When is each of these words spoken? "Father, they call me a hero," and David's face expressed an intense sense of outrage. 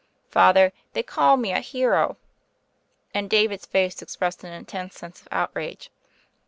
"Father, 0.31 0.73
they 0.93 1.03
call 1.03 1.37
me 1.37 1.51
a 1.51 1.59
hero," 1.59 2.17
and 3.13 3.29
David's 3.29 3.67
face 3.67 4.01
expressed 4.01 4.43
an 4.43 4.51
intense 4.51 4.95
sense 4.95 5.21
of 5.21 5.27
outrage. 5.31 5.91